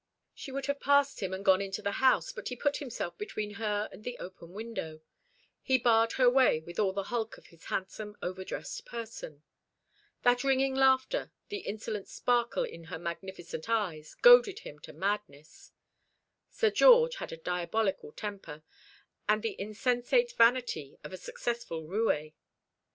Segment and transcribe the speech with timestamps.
[0.33, 3.51] She would have passed him and gone into the house, but he put himself between
[3.61, 5.01] her and the open window.
[5.61, 9.43] He barred her way with all the hulk of his handsome, over dressed person.
[10.23, 15.71] That ringing laughter, the insolent sparkle in her magnificent eyes, goaded him to madness.
[16.49, 18.63] Sir George had a diabolical temper,
[19.29, 22.33] and the insensate vanity of a successful roué.